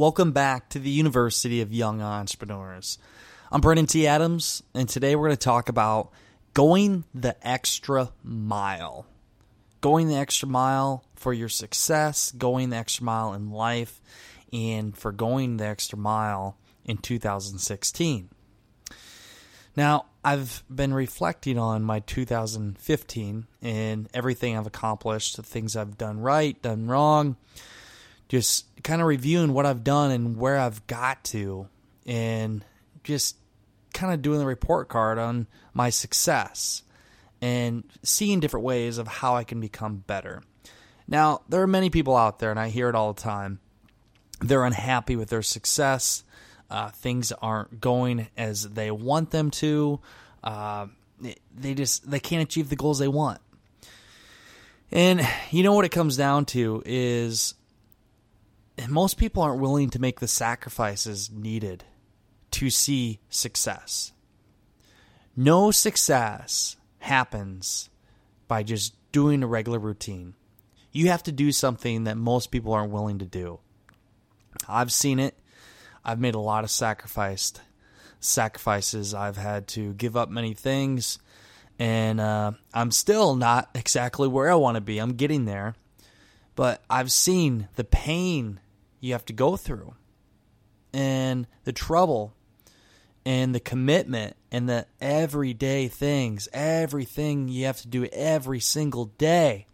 [0.00, 2.96] Welcome back to the University of Young Entrepreneurs.
[3.52, 4.06] I'm Brandon T.
[4.06, 6.10] Adams, and today we're going to talk about
[6.54, 9.04] going the extra mile.
[9.82, 14.00] Going the extra mile for your success, going the extra mile in life,
[14.54, 16.56] and for going the extra mile
[16.86, 18.30] in 2016.
[19.76, 26.20] Now, I've been reflecting on my 2015 and everything I've accomplished, the things I've done
[26.20, 27.36] right, done wrong,
[28.30, 31.68] just kind of reviewing what I've done and where I've got to,
[32.06, 32.64] and
[33.02, 33.36] just
[33.92, 36.84] kind of doing the report card on my success
[37.42, 40.42] and seeing different ways of how I can become better.
[41.08, 43.58] Now, there are many people out there, and I hear it all the time.
[44.40, 46.22] They're unhappy with their success.
[46.70, 49.98] Uh, things aren't going as they want them to.
[50.44, 50.86] Uh,
[51.52, 53.40] they just they can't achieve the goals they want.
[54.92, 57.54] And you know what it comes down to is
[58.88, 61.84] most people aren't willing to make the sacrifices needed
[62.52, 64.12] to see success.
[65.36, 67.90] No success happens
[68.48, 70.34] by just doing a regular routine.
[70.92, 73.60] You have to do something that most people aren't willing to do.
[74.68, 75.36] I've seen it.
[76.04, 77.60] I've made a lot of sacrificed
[78.18, 79.14] sacrifices.
[79.14, 81.18] I've had to give up many things,
[81.78, 84.98] and uh, I'm still not exactly where I want to be.
[84.98, 85.74] I'm getting there,
[86.56, 88.60] but I've seen the pain
[89.00, 89.94] you have to go through.
[90.92, 92.34] And the trouble
[93.24, 99.66] and the commitment and the everyday things, everything you have to do every single day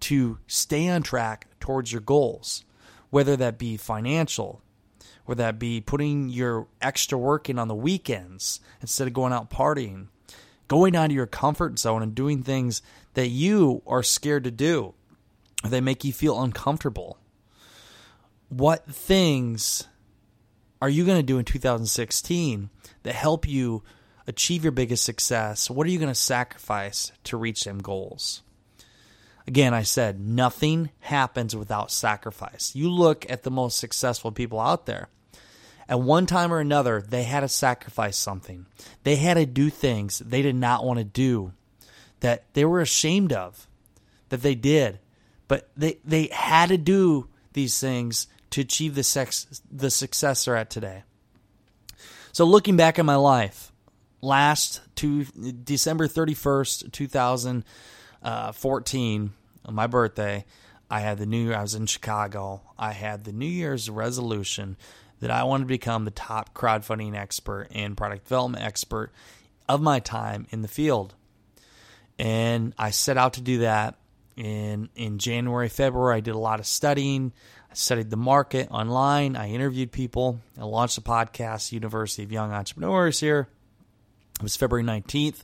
[0.00, 2.64] to stay on track towards your goals,
[3.10, 4.60] whether that be financial,
[5.26, 9.50] whether that be putting your extra work in on the weekends instead of going out
[9.50, 10.08] partying,
[10.66, 12.82] going out of your comfort zone and doing things
[13.14, 14.94] that you are scared to do,
[15.62, 17.18] that make you feel uncomfortable
[18.52, 19.88] what things
[20.82, 22.68] are you going to do in 2016
[23.02, 23.82] that help you
[24.26, 25.70] achieve your biggest success?
[25.70, 28.42] What are you going to sacrifice to reach them goals?
[29.46, 32.72] Again, I said nothing happens without sacrifice.
[32.74, 35.08] You look at the most successful people out there.
[35.88, 38.66] At one time or another, they had to sacrifice something.
[39.02, 41.52] They had to do things they did not want to do,
[42.20, 43.66] that they were ashamed of,
[44.28, 45.00] that they did.
[45.48, 50.56] But they, they had to do these things to achieve the sex the success they're
[50.56, 51.02] at today.
[52.32, 53.72] So looking back at my life,
[54.22, 59.32] last to December 31st, 2014,
[59.70, 60.44] my birthday,
[60.90, 62.62] I had the New I was in Chicago.
[62.78, 64.76] I had the New Year's resolution
[65.20, 69.12] that I wanted to become the top crowdfunding expert and product development expert
[69.68, 71.14] of my time in the field.
[72.18, 73.96] And I set out to do that
[74.36, 76.16] in in January, February.
[76.16, 77.32] I did a lot of studying.
[77.72, 79.34] I studied the market online.
[79.34, 80.40] I interviewed people.
[80.60, 83.48] I launched a podcast, University of Young Entrepreneurs here.
[84.34, 85.42] It was February 19th.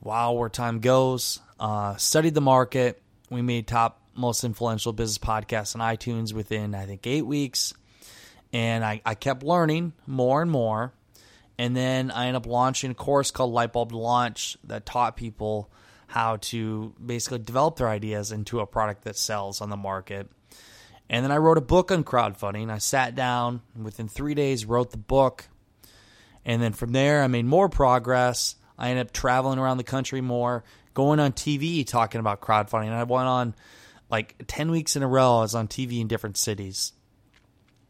[0.00, 1.38] Wow, where time goes.
[1.58, 3.02] Uh, studied the market.
[3.28, 7.74] We made top most influential business podcasts on iTunes within, I think, eight weeks.
[8.54, 10.94] And I, I kept learning more and more.
[11.58, 15.70] And then I ended up launching a course called Lightbulb Launch that taught people
[16.06, 20.30] how to basically develop their ideas into a product that sells on the market.
[21.12, 22.70] And then I wrote a book on crowdfunding.
[22.70, 25.48] I sat down within three days, wrote the book.
[26.44, 28.54] And then from there, I made more progress.
[28.78, 30.62] I ended up traveling around the country more,
[30.94, 32.92] going on TV talking about crowdfunding.
[32.92, 33.54] I went on
[34.08, 35.38] like 10 weeks in a row.
[35.38, 36.92] I was on TV in different cities.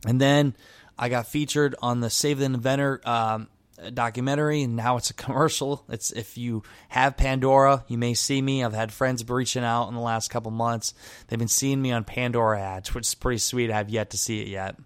[0.06, 0.56] And then
[0.99, 3.49] I got featured on the Save the Inventor um,
[3.88, 5.85] documentary, and now it's a commercial.
[5.88, 8.62] It's if you have Pandora, you may see me.
[8.62, 10.93] I've had friends reaching out in the last couple months.
[11.29, 13.71] They've been seeing me on Pandora ads, which is pretty sweet.
[13.71, 14.77] I have yet to see it yet,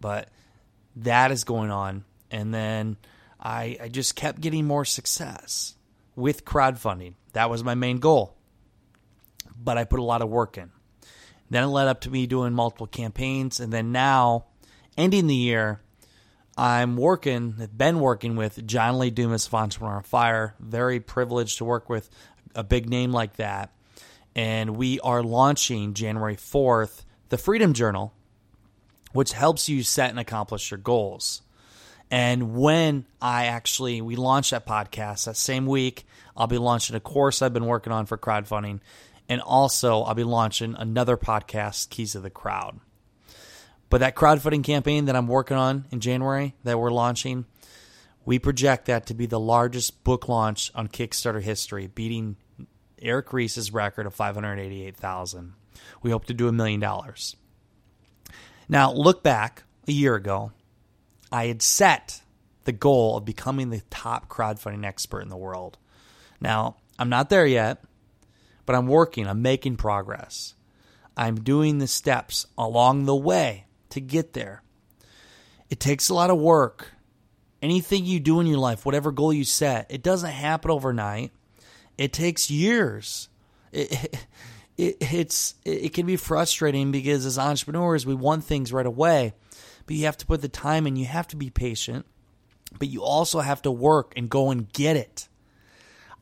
[0.00, 0.28] but
[0.96, 2.04] that is going on.
[2.30, 2.96] And then
[3.40, 5.76] I, I just kept getting more success
[6.16, 7.14] with crowdfunding.
[7.32, 8.34] That was my main goal,
[9.56, 10.70] but I put a lot of work in.
[11.50, 14.46] Then it led up to me doing multiple campaigns, and then now
[14.96, 15.80] ending the year
[16.58, 20.56] I'm working, been working with John Lee Dumas of Entrepreneur Fire.
[20.58, 22.10] Very privileged to work with
[22.52, 23.72] a big name like that.
[24.34, 28.12] And we are launching January 4th the Freedom Journal,
[29.12, 31.42] which helps you set and accomplish your goals.
[32.10, 36.06] And when I actually we launched that podcast that same week,
[36.36, 38.80] I'll be launching a course I've been working on for crowdfunding,
[39.28, 42.80] and also I'll be launching another podcast, Keys of the Crowd.
[43.90, 47.46] But that crowdfunding campaign that I'm working on in January that we're launching,
[48.24, 52.36] we project that to be the largest book launch on Kickstarter history, beating
[53.00, 55.54] Eric Ries's record of 588,000.
[56.02, 57.36] We hope to do a million dollars.
[58.68, 60.52] Now, look back a year ago,
[61.32, 62.22] I had set
[62.64, 65.78] the goal of becoming the top crowdfunding expert in the world.
[66.40, 67.82] Now, I'm not there yet,
[68.66, 70.54] but I'm working, I'm making progress.
[71.16, 74.62] I'm doing the steps along the way to get there.
[75.70, 76.92] It takes a lot of work.
[77.60, 81.32] Anything you do in your life, whatever goal you set, it doesn't happen overnight.
[81.96, 83.28] It takes years.
[83.72, 84.26] It,
[84.76, 89.34] it, it's it can be frustrating because as entrepreneurs we want things right away,
[89.86, 90.96] but you have to put the time in.
[90.96, 92.06] You have to be patient,
[92.78, 95.28] but you also have to work and go and get it.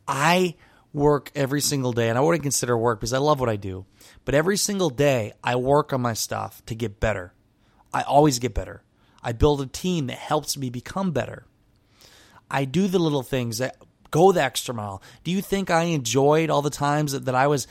[0.08, 0.54] I
[0.92, 3.84] work every single day, and I wouldn't consider work because I love what I do.
[4.24, 7.34] But every single day, I work on my stuff to get better.
[7.92, 8.82] I always get better.
[9.22, 11.44] I build a team that helps me become better.
[12.50, 13.76] I do the little things that
[14.10, 15.02] go the extra mile.
[15.24, 17.66] Do you think I enjoyed all the times that, that I was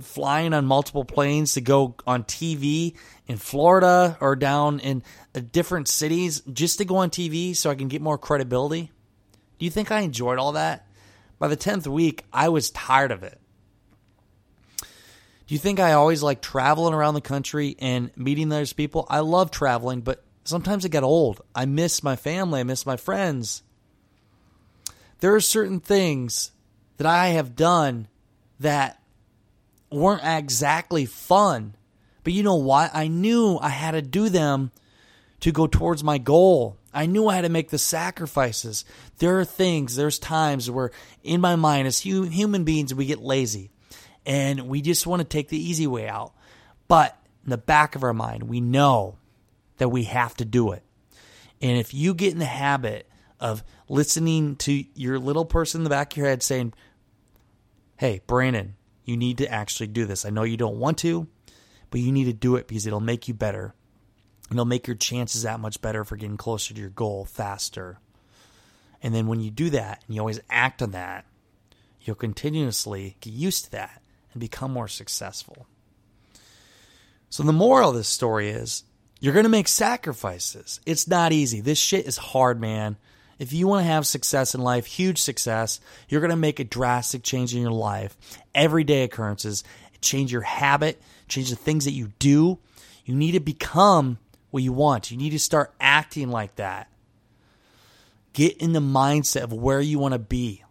[0.00, 2.94] flying on multiple planes to go on TV
[3.26, 5.02] in Florida or down in
[5.34, 8.90] uh, different cities just to go on TV so I can get more credibility?
[9.58, 10.86] Do you think I enjoyed all that?
[11.38, 13.39] By the 10th week, I was tired of it.
[15.50, 19.04] Do you think I always like traveling around the country and meeting those people?
[19.10, 21.40] I love traveling, but sometimes it got old.
[21.52, 23.64] I miss my family, I miss my friends.
[25.18, 26.52] There are certain things
[26.98, 28.06] that I have done
[28.60, 29.02] that
[29.90, 31.74] weren't exactly fun.
[32.22, 32.92] But you know what?
[32.94, 34.70] I knew I had to do them
[35.40, 36.76] to go towards my goal.
[36.94, 38.84] I knew I had to make the sacrifices.
[39.18, 40.92] There are things, there's times where
[41.24, 43.72] in my mind, as human beings, we get lazy
[44.26, 46.32] and we just want to take the easy way out.
[46.88, 49.16] But in the back of our mind, we know
[49.78, 50.82] that we have to do it.
[51.60, 53.08] And if you get in the habit
[53.38, 56.74] of listening to your little person in the back of your head saying,
[57.96, 60.24] Hey, Brandon, you need to actually do this.
[60.24, 61.26] I know you don't want to,
[61.90, 63.74] but you need to do it because it'll make you better.
[64.50, 67.98] It'll make your chances that much better for getting closer to your goal faster.
[69.02, 71.24] And then when you do that and you always act on that,
[72.00, 74.02] you'll continuously get used to that
[74.32, 75.66] and become more successful.
[77.28, 78.84] So the moral of this story is
[79.20, 80.80] you're going to make sacrifices.
[80.86, 81.60] It's not easy.
[81.60, 82.96] This shit is hard, man.
[83.38, 86.64] If you want to have success in life, huge success, you're going to make a
[86.64, 88.16] drastic change in your life.
[88.54, 89.64] Everyday occurrences,
[90.00, 92.58] change your habit, change the things that you do.
[93.04, 94.18] You need to become
[94.50, 95.10] what you want.
[95.10, 96.90] You need to start acting like that.
[98.32, 100.62] Get in the mindset of where you want to be.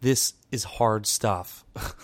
[0.00, 1.64] This is hard stuff.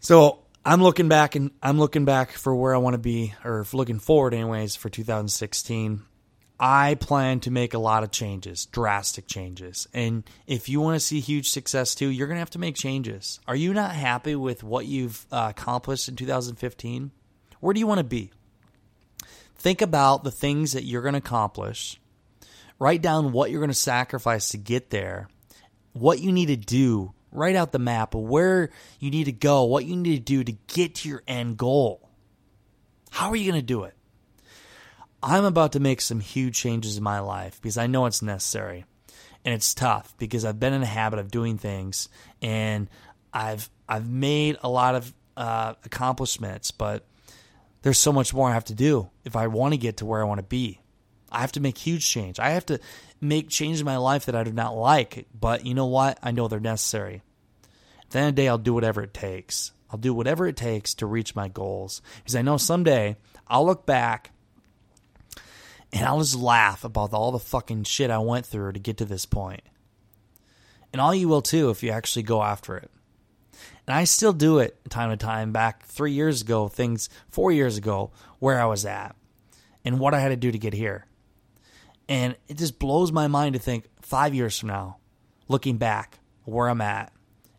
[0.00, 3.66] so, I'm looking back and I'm looking back for where I want to be, or
[3.72, 6.02] looking forward, anyways, for 2016.
[6.64, 9.88] I plan to make a lot of changes, drastic changes.
[9.92, 12.76] And if you want to see huge success too, you're going to have to make
[12.76, 13.40] changes.
[13.48, 17.10] Are you not happy with what you've uh, accomplished in 2015?
[17.58, 18.30] Where do you want to be?
[19.56, 22.00] Think about the things that you're going to accomplish.
[22.78, 25.28] Write down what you're going to sacrifice to get there,
[25.92, 28.70] what you need to do write out the map of where
[29.00, 32.08] you need to go, what you need to do to get to your end goal.
[33.10, 33.94] How are you going to do it?
[35.22, 38.84] I'm about to make some huge changes in my life because I know it's necessary.
[39.44, 42.08] And it's tough because I've been in a habit of doing things
[42.40, 42.88] and
[43.32, 47.04] I've I've made a lot of uh, accomplishments, but
[47.82, 50.20] there's so much more I have to do if I want to get to where
[50.20, 50.81] I want to be.
[51.32, 52.38] I have to make huge change.
[52.38, 52.78] I have to
[53.20, 56.18] make change in my life that I do not like, but you know what?
[56.22, 57.22] I know they're necessary.
[58.02, 59.72] At the end of the day, I'll do whatever it takes.
[59.90, 63.84] I'll do whatever it takes to reach my goals because I know someday I'll look
[63.84, 64.30] back
[65.92, 69.04] and I'll just laugh about all the fucking shit I went through to get to
[69.04, 69.62] this point.
[70.92, 72.90] And all you will too if you actually go after it.
[73.86, 77.76] And I still do it time to time back three years ago, things four years
[77.76, 79.14] ago, where I was at
[79.84, 81.06] and what I had to do to get here.
[82.12, 84.98] And it just blows my mind to think five years from now,
[85.48, 87.10] looking back where I'm at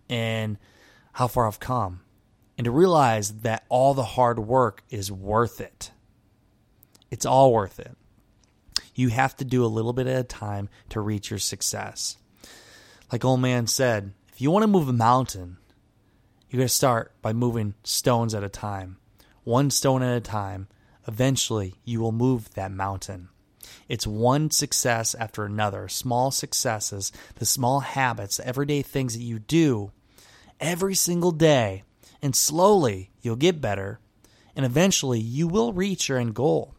[0.09, 0.59] and
[1.11, 2.01] how far I've come,
[2.55, 5.89] and to realize that all the hard work is worth it.
[7.09, 7.97] It's all worth it.
[8.93, 12.17] You have to do a little bit at a time to reach your success.
[13.11, 15.57] Like old man said, if you want to move a mountain,
[16.53, 18.97] You got to start by moving stones at a time,
[19.43, 20.67] one stone at a time.
[21.07, 23.29] Eventually, you will move that mountain.
[23.87, 29.91] It's one success after another, small successes, the small habits, everyday things that you do
[30.59, 31.83] every single day,
[32.21, 33.99] and slowly you'll get better,
[34.55, 36.73] and eventually you will reach your end goal.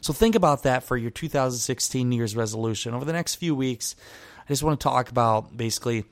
[0.00, 2.94] So think about that for your 2016 New Year's resolution.
[2.94, 3.96] Over the next few weeks,
[4.44, 6.04] I just want to talk about basically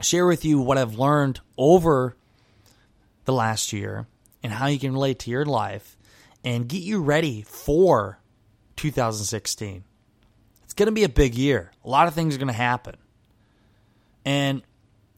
[0.00, 2.16] share with you what I've learned over
[3.24, 4.06] the last year
[4.42, 5.96] and how you can relate to your life
[6.44, 8.18] and get you ready for
[8.76, 9.84] 2016.
[10.64, 11.70] It's going to be a big year.
[11.84, 12.96] A lot of things are going to happen.
[14.24, 14.62] And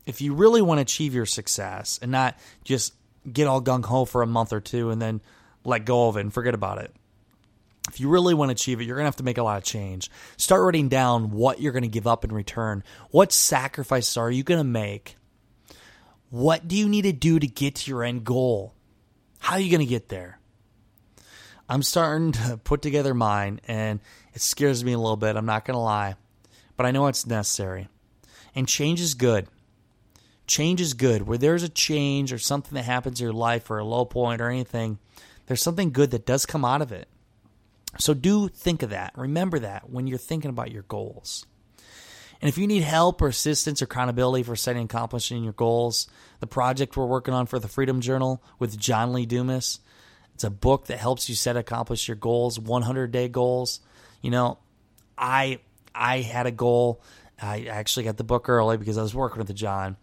[0.05, 2.95] if you really want to achieve your success and not just
[3.31, 5.21] get all gung ho for a month or two and then
[5.65, 6.95] let go of it and forget about it,
[7.89, 9.59] if you really want to achieve it, you're going to have to make a lot
[9.59, 10.11] of change.
[10.37, 12.83] Start writing down what you're going to give up in return.
[13.11, 15.17] What sacrifices are you going to make?
[16.31, 18.75] What do you need to do to get to your end goal?
[19.39, 20.41] How are you going to get there?
[21.69, 24.01] I'm starting to put together mine, and
[24.35, 25.37] it scares me a little bit.
[25.37, 26.15] I'm not going to lie,
[26.77, 27.89] but I know it's necessary.
[28.55, 29.49] And change is good.
[30.47, 31.27] Change is good.
[31.27, 34.41] Where there's a change or something that happens in your life or a low point
[34.41, 34.99] or anything,
[35.47, 37.09] there's something good that does come out of it.
[37.99, 39.13] So do think of that.
[39.17, 41.47] Remember that when you're thinking about your goals.
[42.41, 46.07] And if you need help or assistance or accountability for setting and accomplishing your goals,
[46.41, 49.81] the project we're working on for the Freedom Journal with John Lee Dumas,
[50.37, 53.81] it's a book that helps you set accomplish your goals, 100 day goals.
[54.21, 54.59] You know,
[55.17, 55.61] I
[55.95, 57.01] I had a goal.
[57.41, 59.97] I actually got the book early because I was working with John,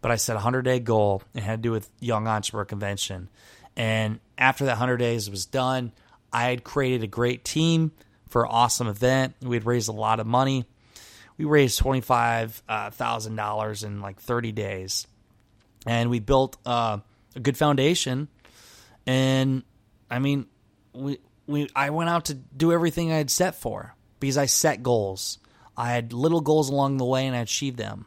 [0.00, 1.24] but I set a 100 day goal.
[1.34, 3.30] It had to do with Young Entrepreneur Convention.
[3.76, 5.90] And after that 100 days was done,
[6.32, 7.90] I had created a great team
[8.28, 9.34] for an awesome event.
[9.42, 10.66] We had raised a lot of money.
[11.36, 15.08] We raised $25,000 uh, in like 30 days.
[15.84, 16.98] And we built uh,
[17.34, 18.28] a good foundation.
[19.04, 19.64] And
[20.10, 20.46] I mean,
[20.92, 24.82] we we I went out to do everything I had set for because I set
[24.82, 25.38] goals.
[25.76, 28.06] I had little goals along the way and I achieved them.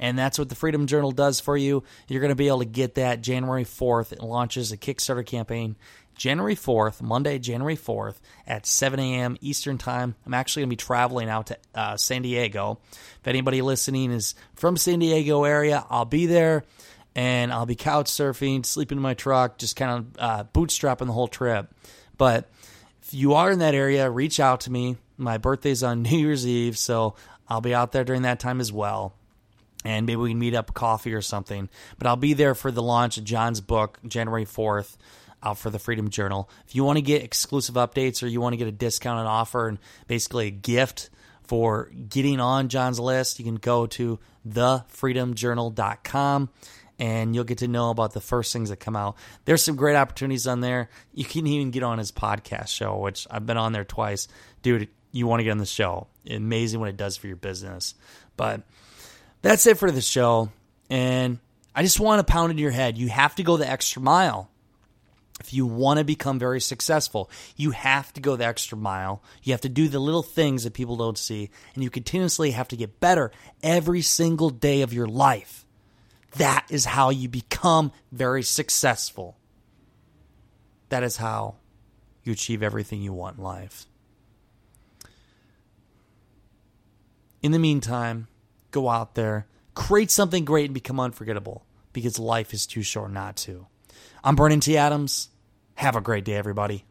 [0.00, 1.82] And that's what the Freedom Journal does for you.
[2.06, 4.12] You're going to be able to get that January 4th.
[4.12, 5.76] It launches a Kickstarter campaign
[6.18, 8.16] January 4th, Monday, January 4th
[8.46, 9.36] at 7 a.m.
[9.40, 10.16] Eastern Time.
[10.26, 12.80] I'm actually going to be traveling out to uh, San Diego.
[13.20, 16.64] If anybody listening is from San Diego area, I'll be there
[17.18, 21.12] and I'll be couch surfing, sleeping in my truck, just kind of uh, bootstrapping the
[21.12, 21.68] whole trip.
[22.16, 22.48] But
[23.02, 24.98] if you are in that area, reach out to me.
[25.16, 27.16] My birthday's on New Year's Eve, so
[27.48, 29.14] I'll be out there during that time as well.
[29.84, 31.68] And maybe we can meet up coffee or something.
[31.98, 34.96] But I'll be there for the launch of John's book, January 4th,
[35.42, 36.48] out for the Freedom Journal.
[36.68, 39.66] If you want to get exclusive updates or you want to get a discounted offer
[39.66, 41.10] and basically a gift
[41.42, 46.50] for getting on John's list, you can go to thefreedomjournal.com
[46.98, 49.16] and you'll get to know about the first things that come out.
[49.44, 50.88] There's some great opportunities on there.
[51.14, 54.28] You can even get on his podcast show, which I've been on there twice.
[54.62, 56.08] Dude, you want to get on the show.
[56.28, 57.94] Amazing what it does for your business.
[58.36, 58.62] But
[59.42, 60.50] that's it for the show.
[60.90, 61.38] And
[61.74, 62.98] I just want to pound in your head.
[62.98, 64.50] You have to go the extra mile.
[65.40, 69.22] If you want to become very successful, you have to go the extra mile.
[69.44, 72.66] You have to do the little things that people don't see, and you continuously have
[72.68, 73.30] to get better
[73.62, 75.64] every single day of your life.
[76.36, 79.36] That is how you become very successful.
[80.90, 81.56] That is how
[82.22, 83.86] you achieve everything you want in life.
[87.42, 88.28] In the meantime,
[88.70, 93.36] go out there, create something great, and become unforgettable because life is too short not
[93.36, 93.66] to.
[94.22, 94.76] I'm Brandon T.
[94.76, 95.28] Adams.
[95.74, 96.84] Have a great day, everybody.